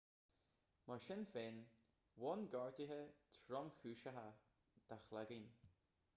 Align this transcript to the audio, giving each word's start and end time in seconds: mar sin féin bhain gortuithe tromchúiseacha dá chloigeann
mar 0.91 1.03
sin 1.07 1.21
féin 1.33 1.59
bhain 2.23 2.47
gortuithe 2.55 2.99
tromchúiseacha 3.37 4.27
dá 4.93 5.03
chloigeann 5.07 5.49